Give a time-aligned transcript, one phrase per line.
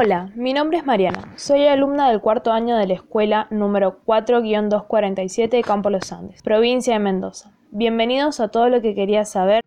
[0.00, 1.32] Hola, mi nombre es Mariana.
[1.34, 6.92] Soy alumna del cuarto año de la escuela número 4-247 de Campo Los Andes, provincia
[6.92, 7.50] de Mendoza.
[7.72, 9.64] Bienvenidos a todo lo que quería saber,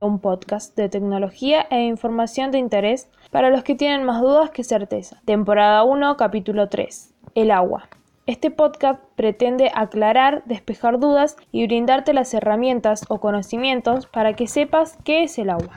[0.00, 4.64] un podcast de tecnología e información de interés para los que tienen más dudas que
[4.64, 5.22] certeza.
[5.24, 7.14] Temporada 1, capítulo 3.
[7.36, 7.88] El agua.
[8.26, 14.98] Este podcast pretende aclarar, despejar dudas y brindarte las herramientas o conocimientos para que sepas
[15.04, 15.76] qué es el agua.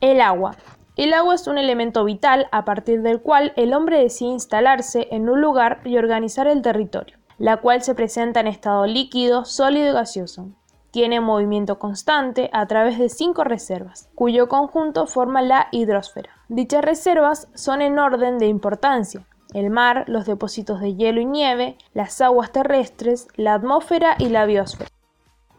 [0.00, 0.56] El agua.
[0.96, 5.28] El agua es un elemento vital a partir del cual el hombre decide instalarse en
[5.28, 9.92] un lugar y organizar el territorio, la cual se presenta en estado líquido, sólido y
[9.92, 10.48] gaseoso.
[10.90, 16.30] Tiene movimiento constante a través de cinco reservas, cuyo conjunto forma la hidrosfera.
[16.48, 19.26] Dichas reservas son en orden de importancia.
[19.52, 24.46] El mar, los depósitos de hielo y nieve, las aguas terrestres, la atmósfera y la
[24.46, 24.90] biosfera.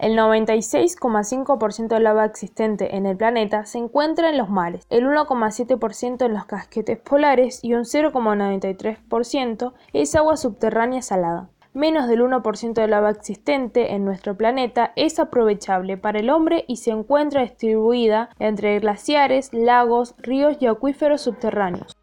[0.02, 6.26] El 96,5% del agua existente en el planeta se encuentra en los mares, el 1,7%
[6.26, 11.52] en los casquetes polares y un 0,93% es agua subterránea salada.
[11.74, 16.78] Menos del 1% del agua existente en nuestro planeta es aprovechable para el hombre y
[16.78, 21.96] se encuentra distribuida entre glaciares, lagos, ríos y acuíferos subterráneos.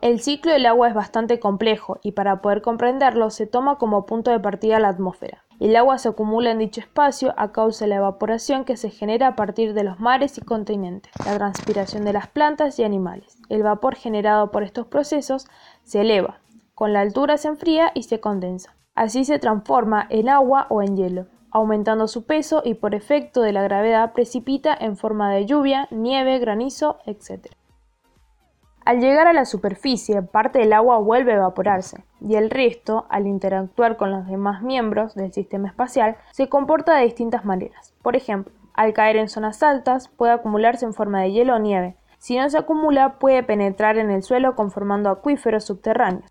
[0.00, 4.30] El ciclo del agua es bastante complejo y para poder comprenderlo se toma como punto
[4.30, 5.43] de partida la atmósfera.
[5.64, 9.28] El agua se acumula en dicho espacio a causa de la evaporación que se genera
[9.28, 13.38] a partir de los mares y continentes, la transpiración de las plantas y animales.
[13.48, 15.46] El vapor generado por estos procesos
[15.82, 16.40] se eleva,
[16.74, 18.76] con la altura se enfría y se condensa.
[18.94, 23.52] Así se transforma en agua o en hielo, aumentando su peso y por efecto de
[23.52, 27.46] la gravedad precipita en forma de lluvia, nieve, granizo, etc.
[28.84, 33.26] Al llegar a la superficie, parte del agua vuelve a evaporarse, y el resto, al
[33.26, 37.94] interactuar con los demás miembros del sistema espacial, se comporta de distintas maneras.
[38.02, 41.96] Por ejemplo, al caer en zonas altas, puede acumularse en forma de hielo o nieve.
[42.18, 46.30] Si no se acumula, puede penetrar en el suelo conformando acuíferos subterráneos,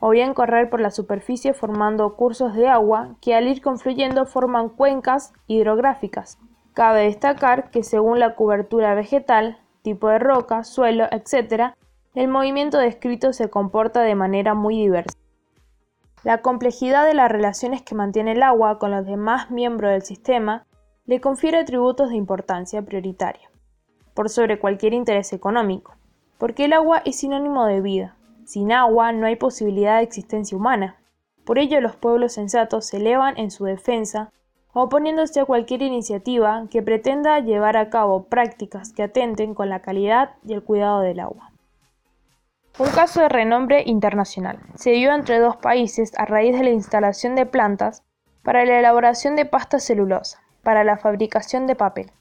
[0.00, 4.70] o bien correr por la superficie formando cursos de agua que al ir confluyendo forman
[4.70, 6.40] cuencas hidrográficas.
[6.74, 11.74] Cabe destacar que según la cobertura vegetal, tipo de roca, suelo, etc.,
[12.14, 15.16] el movimiento descrito se comporta de manera muy diversa.
[16.24, 20.66] La complejidad de las relaciones que mantiene el agua con los demás miembros del sistema
[21.06, 23.50] le confiere atributos de importancia prioritaria,
[24.12, 25.94] por sobre cualquier interés económico,
[26.36, 28.16] porque el agua es sinónimo de vida.
[28.44, 30.96] Sin agua no hay posibilidad de existencia humana.
[31.44, 34.30] Por ello los pueblos sensatos se elevan en su defensa,
[34.74, 40.34] oponiéndose a cualquier iniciativa que pretenda llevar a cabo prácticas que atenten con la calidad
[40.44, 41.51] y el cuidado del agua.
[42.78, 47.34] Un caso de renombre internacional se dio entre dos países a raíz de la instalación
[47.34, 48.02] de plantas
[48.42, 52.12] para la elaboración de pasta celulosa, para la fabricación de papel.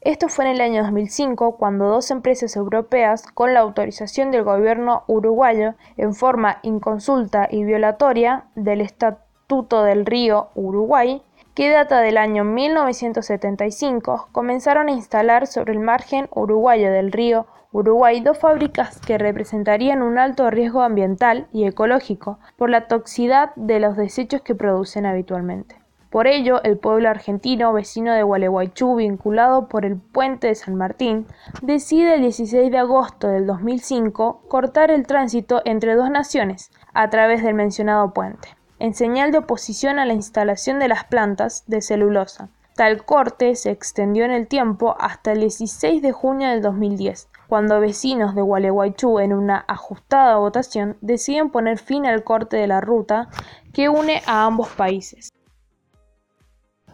[0.00, 5.04] Esto fue en el año 2005 cuando dos empresas europeas, con la autorización del gobierno
[5.06, 11.22] uruguayo, en forma inconsulta y violatoria del Estatuto del Río Uruguay,
[11.56, 18.20] que data del año 1975, comenzaron a instalar sobre el margen uruguayo del río Uruguay
[18.20, 23.96] dos fábricas que representarían un alto riesgo ambiental y ecológico por la toxicidad de los
[23.96, 25.76] desechos que producen habitualmente.
[26.10, 31.26] Por ello, el pueblo argentino vecino de Gualeguaychú, vinculado por el puente de San Martín,
[31.62, 37.42] decide el 16 de agosto del 2005 cortar el tránsito entre dos naciones a través
[37.42, 42.48] del mencionado puente, en señal de oposición a la instalación de las plantas de celulosa.
[42.74, 47.80] Tal corte se extendió en el tiempo hasta el 16 de junio del 2010, cuando
[47.80, 53.28] vecinos de Gualeguaychú en una ajustada votación deciden poner fin al corte de la ruta
[53.72, 55.32] que une a ambos países.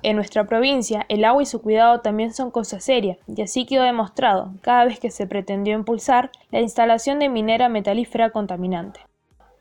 [0.05, 3.85] En nuestra provincia, el agua y su cuidado también son cosas serias, y así quedó
[3.85, 9.01] demostrado cada vez que se pretendió impulsar la instalación de minera metalífera contaminante.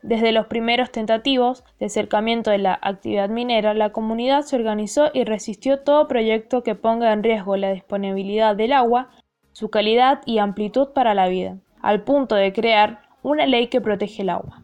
[0.02, 5.24] Desde los primeros tentativos de acercamiento de la actividad minera, la comunidad se organizó y
[5.24, 9.10] resistió todo proyecto que ponga en riesgo la disponibilidad del agua
[9.52, 14.22] su calidad y amplitud para la vida, al punto de crear una ley que protege
[14.22, 14.62] el agua.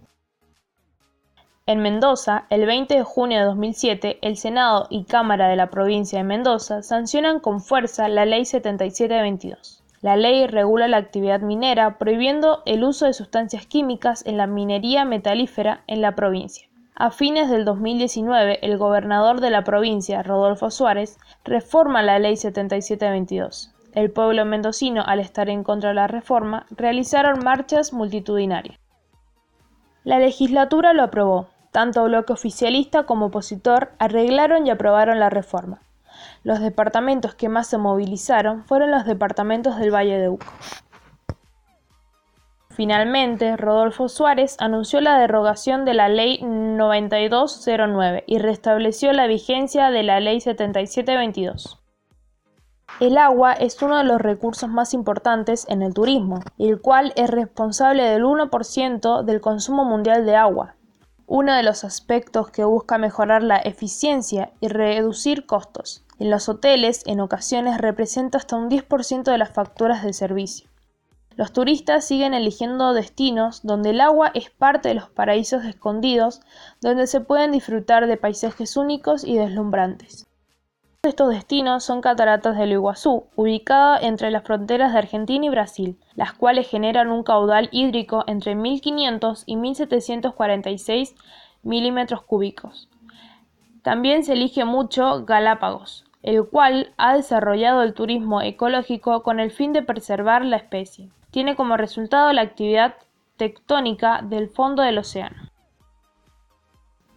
[1.67, 6.19] En Mendoza, el 20 de junio de 2007, el Senado y Cámara de la provincia
[6.19, 9.84] de Mendoza sancionan con fuerza la Ley 7722.
[10.00, 15.04] La ley regula la actividad minera prohibiendo el uso de sustancias químicas en la minería
[15.04, 16.68] metalífera en la provincia.
[16.94, 23.74] A fines del 2019, el gobernador de la provincia, Rodolfo Suárez, reforma la Ley 7722.
[23.92, 28.78] El pueblo mendocino, al estar en contra de la reforma, realizaron marchas multitudinarias.
[30.04, 31.48] La legislatura lo aprobó.
[31.72, 35.80] Tanto bloque oficialista como opositor arreglaron y aprobaron la reforma.
[36.43, 40.47] Los departamentos que más se movilizaron fueron los departamentos del Valle de Uco.
[42.79, 50.05] Finalmente, Rodolfo Suárez anunció la derogación de la Ley 9209 y restableció la vigencia de
[50.05, 51.81] la Ley 7722.
[53.00, 57.31] El agua es uno de los recursos más importantes en el turismo, el cual es
[57.31, 60.75] responsable del 1% del consumo mundial de agua.
[61.26, 66.05] Uno de los aspectos que busca mejorar la eficiencia y reducir costos.
[66.19, 70.69] En los hoteles, en ocasiones, representa hasta un 10% de las facturas de servicio.
[71.37, 76.41] Los turistas siguen eligiendo destinos donde el agua es parte de los paraísos escondidos,
[76.81, 80.26] donde se pueden disfrutar de paisajes únicos y deslumbrantes.
[81.05, 86.32] Estos destinos son Cataratas del Iguazú, ubicada entre las fronteras de Argentina y Brasil, las
[86.32, 91.15] cuales generan un caudal hídrico entre 1500 y 1746
[91.62, 92.88] milímetros cúbicos.
[93.82, 99.73] También se elige mucho Galápagos, el cual ha desarrollado el turismo ecológico con el fin
[99.73, 102.94] de preservar la especie tiene como resultado la actividad
[103.37, 105.50] tectónica del fondo del océano.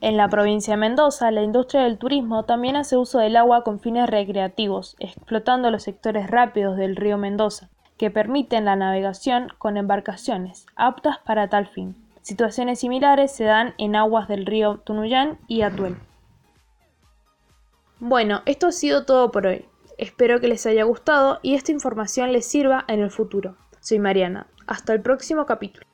[0.02, 3.80] En la provincia de Mendoza, la industria del turismo también hace uso del agua con
[3.80, 10.66] fines recreativos, explotando los sectores rápidos del río Mendoza, que permiten la navegación con embarcaciones
[10.76, 11.96] aptas para tal fin.
[12.24, 15.98] Situaciones similares se dan en aguas del río Tunuyán y Atuel.
[18.04, 19.66] Bueno, esto ha sido todo por hoy.
[20.00, 23.58] Espero que les haya gustado y esta información les sirva en el futuro.
[23.80, 24.48] Soy Mariana.
[24.66, 25.86] Hasta el próximo capítulo.